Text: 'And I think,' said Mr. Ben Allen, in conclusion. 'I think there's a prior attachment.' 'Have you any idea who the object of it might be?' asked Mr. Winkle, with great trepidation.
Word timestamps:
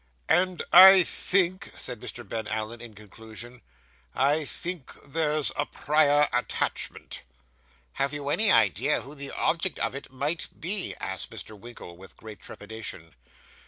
'And 0.27 0.63
I 0.73 1.03
think,' 1.03 1.71
said 1.77 1.99
Mr. 1.99 2.27
Ben 2.27 2.47
Allen, 2.47 2.81
in 2.81 2.95
conclusion. 2.95 3.61
'I 4.15 4.45
think 4.45 4.91
there's 5.05 5.51
a 5.55 5.67
prior 5.67 6.27
attachment.' 6.33 7.21
'Have 7.93 8.11
you 8.11 8.29
any 8.29 8.51
idea 8.51 9.01
who 9.01 9.13
the 9.13 9.29
object 9.29 9.77
of 9.77 9.93
it 9.93 10.11
might 10.11 10.49
be?' 10.59 10.95
asked 10.99 11.29
Mr. 11.29 11.55
Winkle, 11.55 11.97
with 11.97 12.17
great 12.17 12.41
trepidation. 12.41 13.13